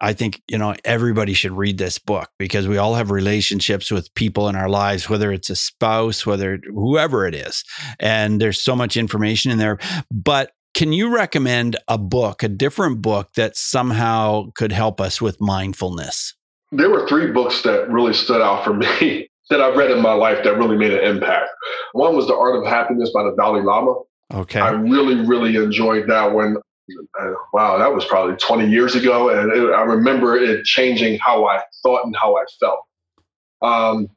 [0.00, 4.14] I think, you know, everybody should read this book because we all have relationships with
[4.14, 7.64] people in our lives, whether it's a spouse, whether whoever it is.
[7.98, 9.78] And there's so much information in there.
[10.08, 15.40] But can you recommend a book, a different book that somehow could help us with
[15.40, 16.34] mindfulness?
[16.70, 20.14] There were three books that really stood out for me that I've read in my
[20.14, 21.48] life that really made an impact.
[21.92, 23.94] One was The Art of Happiness by the Dalai Lama.
[24.32, 24.60] Okay.
[24.60, 26.56] I really, really enjoyed that one.
[27.18, 29.30] Uh, wow, that was probably 20 years ago.
[29.30, 32.80] And it, I remember it changing how I thought and how I felt.
[33.62, 34.08] Um,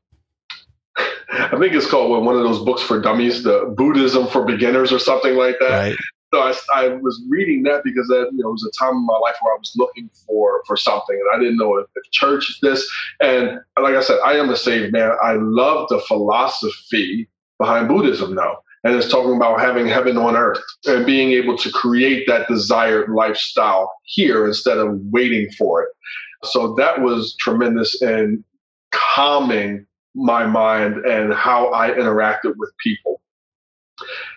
[1.29, 4.99] I think it's called one of those books for dummies, the Buddhism for beginners or
[4.99, 5.69] something like that.
[5.69, 5.97] Right.
[6.33, 9.05] So I, I, was reading that because that you know it was a time in
[9.05, 12.11] my life where I was looking for for something and I didn't know if, if
[12.11, 12.85] church is this.
[13.21, 15.13] And like I said, I am a saved man.
[15.23, 17.29] I love the philosophy
[17.59, 21.71] behind Buddhism now and it's talking about having heaven on earth and being able to
[21.71, 25.89] create that desired lifestyle here instead of waiting for it.
[26.43, 28.43] So that was tremendous in
[28.91, 33.21] calming my mind and how I interacted with people.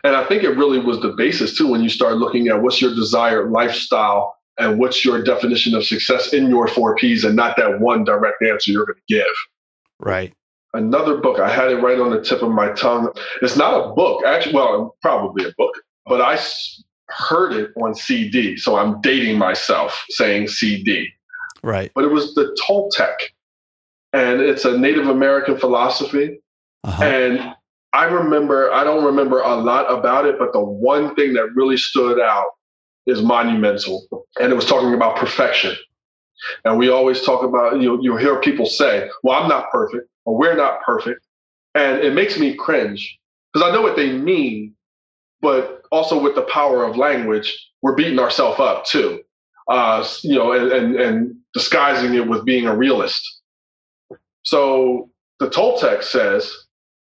[0.04, 2.80] And I think it really was the basis too when you start looking at what's
[2.80, 7.56] your desired lifestyle and what's your definition of success in your four P's and not
[7.58, 9.34] that one direct answer you're going to give.
[9.98, 10.32] Right
[10.74, 11.40] another book.
[11.40, 13.12] I had it right on the tip of my tongue.
[13.42, 14.54] It's not a book, actually.
[14.54, 15.74] Well, probably a book,
[16.06, 16.38] but I
[17.08, 21.08] heard it on CD, so I'm dating myself saying CD.
[21.62, 21.90] Right.
[21.94, 23.14] But it was the Toltec,
[24.12, 26.40] and it's a Native American philosophy.
[26.84, 27.04] Uh-huh.
[27.04, 27.54] And
[27.92, 31.76] I remember, I don't remember a lot about it, but the one thing that really
[31.76, 32.46] stood out
[33.06, 34.06] is monumental,
[34.40, 35.74] and it was talking about perfection.
[36.64, 40.36] And we always talk about, you you hear people say, well, I'm not perfect or
[40.36, 41.26] we're not perfect.
[41.74, 43.18] And it makes me cringe
[43.52, 44.74] because I know what they mean,
[45.40, 49.22] but also with the power of language, we're beating ourselves up too.
[49.68, 53.40] Uh, you know, and, and, and disguising it with being a realist.
[54.42, 56.52] So the Toltec says,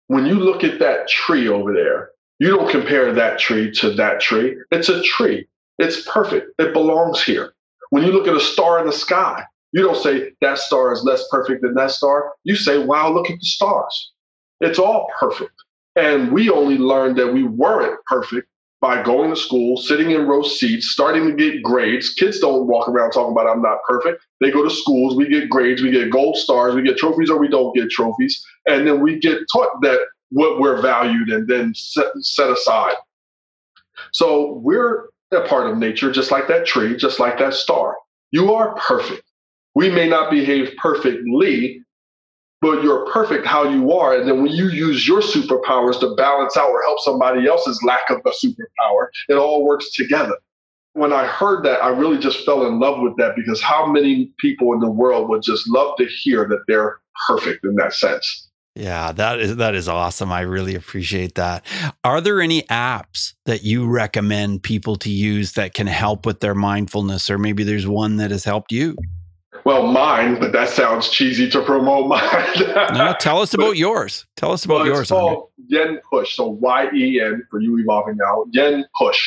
[0.09, 4.21] when you look at that tree over there, you don't compare that tree to that
[4.21, 4.57] tree.
[4.71, 5.47] It's a tree.
[5.79, 6.53] It's perfect.
[6.59, 7.53] It belongs here.
[7.91, 11.05] When you look at a star in the sky, you don't say that star is
[11.05, 12.33] less perfect than that star.
[12.45, 14.13] You say, wow, look at the stars.
[14.61, 15.53] It's all perfect.
[15.97, 18.49] And we only learned that we weren't perfect
[18.81, 22.15] by going to school, sitting in row seats, starting to get grades.
[22.15, 24.25] Kids don't walk around talking about I'm not perfect.
[24.41, 27.39] They go to schools, we get grades, we get gold stars, we get trophies or
[27.39, 28.41] we don't get trophies.
[28.67, 29.99] And then we get taught that
[30.31, 32.95] what we're valued and then set, set aside.
[34.13, 37.97] So we're a part of nature, just like that tree, just like that star.
[38.31, 39.23] You are perfect.
[39.79, 41.81] We may not behave perfectly,
[42.61, 44.19] but you're perfect how you are.
[44.19, 48.11] And then when you use your superpowers to balance out or help somebody else's lack
[48.11, 50.35] of a superpower, it all works together.
[50.95, 54.33] When I heard that, I really just fell in love with that because how many
[54.41, 56.99] people in the world would just love to hear that they're
[57.29, 58.49] perfect in that sense?
[58.75, 60.33] Yeah, that is that is awesome.
[60.33, 61.65] I really appreciate that.
[62.03, 66.57] Are there any apps that you recommend people to use that can help with their
[66.57, 68.97] mindfulness or maybe there's one that has helped you?
[69.65, 72.53] Well, mine, but that sounds cheesy to promote mine.
[72.95, 74.27] no, tell us about yours.
[74.37, 75.01] Tell us about well, yours.
[75.01, 76.37] It's called Yen Push.
[76.37, 78.45] So Y E N for you evolving now.
[78.53, 79.21] Yen Push.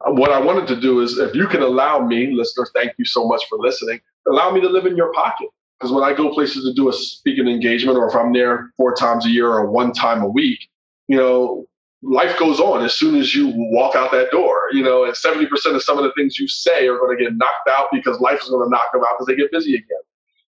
[0.00, 3.04] Uh, what I wanted to do is, if you can allow me, listeners, thank you
[3.04, 4.00] so much for listening.
[4.28, 5.48] Allow me to live in your pocket.
[5.78, 8.94] Because when I go places to do a speaking engagement, or if I'm there four
[8.94, 10.68] times a year or one time a week,
[11.08, 11.66] you know,
[12.04, 15.48] life goes on as soon as you walk out that door, you know, and 70%
[15.74, 18.40] of some of the things you say are going to get knocked out because life
[18.42, 20.02] is going to knock them out because they get busy again.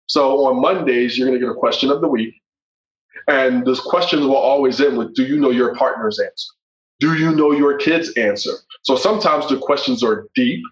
[0.07, 2.35] So on Mondays, you're going to get a question of the week.
[3.29, 6.53] And those questions will always end with Do you know your partner's answer?
[7.01, 8.53] Do you know your kid's answer?
[8.83, 10.63] So sometimes the questions are deep.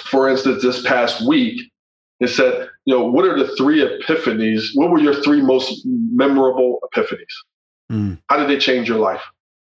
[0.00, 1.60] For instance, this past week,
[2.18, 4.70] it said, you know, what are the three epiphanies?
[4.74, 7.18] What were your three most memorable epiphanies?
[7.90, 8.18] Mm.
[8.28, 9.22] How did they change your life?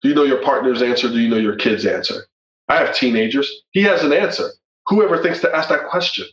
[0.02, 1.08] Do you know your partner's answer?
[1.10, 2.26] Do you know your kid's answer?
[2.70, 3.52] I have teenagers.
[3.72, 4.50] He has an answer.
[4.88, 6.26] Whoever thinks to ask that question.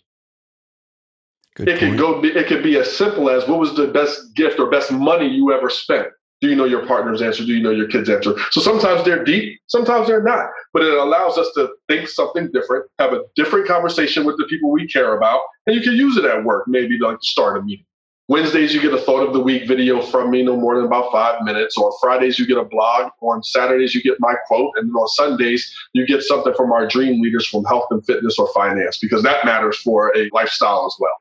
[1.57, 1.93] Good it point.
[1.93, 2.25] could go.
[2.25, 5.53] It could be as simple as, "What was the best gift or best money you
[5.53, 6.09] ever spent?"
[6.41, 7.45] Do you know your partner's answer?
[7.45, 8.35] Do you know your kid's answer?
[8.53, 10.51] So sometimes they're deep, sometimes they're not.
[10.73, 14.71] But it allows us to think something different, have a different conversation with the people
[14.71, 17.63] we care about, and you can use it at work, maybe to like start a
[17.63, 17.85] meeting.
[18.29, 21.11] Wednesdays, you get a thought of the week video from me, no more than about
[21.11, 21.79] five minutes.
[21.79, 23.11] On Fridays, you get a blog.
[23.23, 24.73] On Saturdays, you get my quote.
[24.77, 28.47] And on Sundays, you get something from our dream leaders from health and fitness or
[28.53, 31.15] finance, because that matters for a lifestyle as well.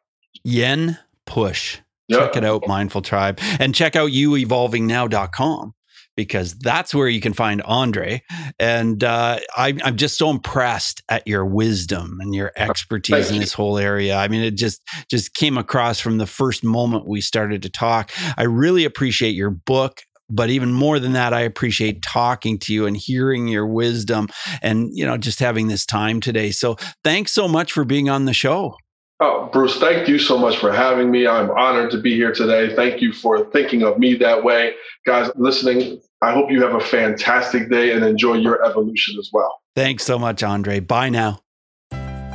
[0.44, 1.78] Yen Push.
[2.10, 2.20] Yep.
[2.20, 3.40] Check it out, Mindful Tribe.
[3.60, 5.74] And check out youevolvingnow.com
[6.18, 8.22] because that's where you can find Andre.
[8.60, 13.54] And uh, I, am just so impressed at your wisdom and your expertise in this
[13.54, 14.18] whole area.
[14.18, 18.12] I mean, it just just came across from the first moment we started to talk.
[18.36, 20.02] I really appreciate your book.
[20.30, 24.28] But even more than that, I appreciate talking to you and hearing your wisdom
[24.62, 26.52] and, you know, just having this time today.
[26.52, 28.76] So thanks so much for being on the show.
[29.20, 31.26] Oh, Bruce, thank you so much for having me.
[31.26, 32.76] I'm honored to be here today.
[32.76, 34.74] Thank you for thinking of me that way.
[35.06, 39.60] Guys listening, I hope you have a fantastic day and enjoy your evolution as well.
[39.76, 40.80] Thanks so much, Andre.
[40.80, 41.40] Bye now.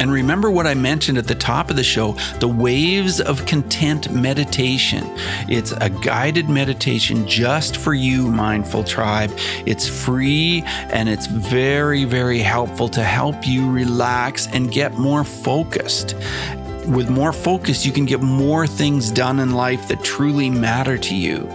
[0.00, 4.10] And remember what I mentioned at the top of the show the Waves of Content
[4.10, 5.04] meditation.
[5.48, 9.32] It's a guided meditation just for you, Mindful Tribe.
[9.66, 16.14] It's free and it's very, very helpful to help you relax and get more focused
[16.88, 21.14] with more focus, you can get more things done in life that truly matter to
[21.14, 21.48] you.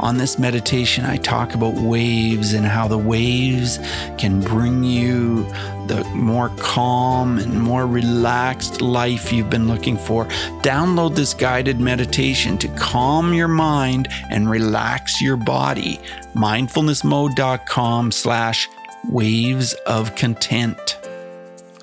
[0.00, 3.78] On this meditation, I talk about waves and how the waves
[4.16, 5.44] can bring you
[5.88, 10.26] the more calm and more relaxed life you've been looking for.
[10.62, 15.98] Download this guided meditation to calm your mind and relax your body.
[16.34, 18.68] Mindfulnessmode.com slash
[19.08, 20.98] waves of content.